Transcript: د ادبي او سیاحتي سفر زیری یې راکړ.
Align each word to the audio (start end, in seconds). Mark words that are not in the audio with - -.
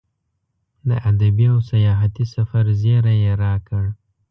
د 0.89 0.91
ادبي 1.09 1.45
او 1.53 1.59
سیاحتي 1.71 2.25
سفر 2.35 2.65
زیری 2.81 3.15
یې 3.23 3.33
راکړ. 3.43 3.83